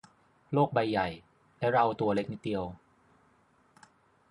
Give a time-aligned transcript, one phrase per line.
[0.53, 1.07] โลกใบใหญ่
[1.59, 2.63] และเราตัวเล็กนิดเดียว